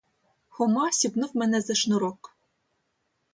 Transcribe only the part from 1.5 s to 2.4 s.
за шнурок.